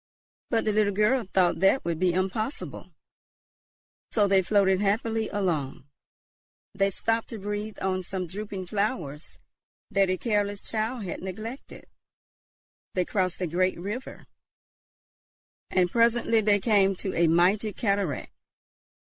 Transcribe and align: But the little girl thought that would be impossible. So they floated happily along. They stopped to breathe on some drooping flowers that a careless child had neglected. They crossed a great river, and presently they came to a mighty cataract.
But 0.49 0.65
the 0.65 0.71
little 0.71 0.95
girl 0.95 1.23
thought 1.31 1.59
that 1.59 1.85
would 1.85 1.99
be 1.99 2.11
impossible. 2.11 2.91
So 4.11 4.25
they 4.25 4.41
floated 4.41 4.81
happily 4.81 5.29
along. 5.29 5.87
They 6.73 6.89
stopped 6.89 7.27
to 7.27 7.37
breathe 7.37 7.77
on 7.83 8.01
some 8.01 8.25
drooping 8.25 8.65
flowers 8.65 9.37
that 9.91 10.09
a 10.09 10.17
careless 10.17 10.63
child 10.63 11.03
had 11.03 11.21
neglected. 11.21 11.85
They 12.95 13.05
crossed 13.05 13.41
a 13.41 13.45
great 13.45 13.79
river, 13.79 14.25
and 15.69 15.91
presently 15.91 16.41
they 16.41 16.59
came 16.59 16.95
to 16.95 17.13
a 17.13 17.27
mighty 17.27 17.71
cataract. 17.71 18.33